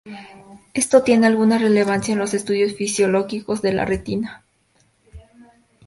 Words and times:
Esto 0.73 1.03
tiene 1.03 1.27
alguna 1.27 1.59
relevancia 1.59 2.13
en 2.13 2.17
los 2.17 2.33
estudios 2.33 2.73
fisiológicos 2.73 3.61
de 3.61 3.71
la 3.73 3.85
retina. 3.85 4.43